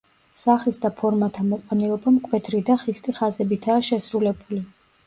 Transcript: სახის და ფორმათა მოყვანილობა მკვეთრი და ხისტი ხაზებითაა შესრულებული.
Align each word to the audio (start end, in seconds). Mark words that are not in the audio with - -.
სახის 0.43 0.79
და 0.85 0.89
ფორმათა 1.01 1.45
მოყვანილობა 1.51 2.15
მკვეთრი 2.17 2.63
და 2.71 2.81
ხისტი 2.87 3.17
ხაზებითაა 3.21 3.89
შესრულებული. 3.93 4.69